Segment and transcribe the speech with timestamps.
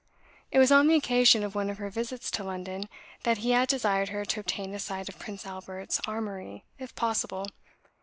[0.51, 2.89] It was on the occasion of one of her visits to London
[3.21, 7.45] that he had desired her to obtain a sight of Prince Albert's armoury, if possible.